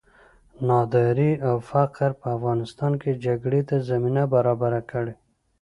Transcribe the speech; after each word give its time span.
ناداري 0.67 1.31
او 1.47 1.55
فقر 1.69 2.09
په 2.21 2.27
افغانستان 2.37 2.93
کې 3.01 3.11
جګړې 3.25 3.61
ته 3.69 3.75
زمینه 3.89 4.23
برابره 4.33 4.81
کړې. 4.91 5.13